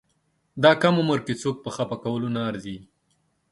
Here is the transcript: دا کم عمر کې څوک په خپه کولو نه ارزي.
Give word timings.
دا 0.63 0.71
کم 0.81 0.95
عمر 1.01 1.19
کې 1.25 1.33
څوک 1.41 1.55
په 1.65 1.69
خپه 1.75 1.95
کولو 2.03 2.27
نه 2.35 2.41
ارزي. 2.49 2.77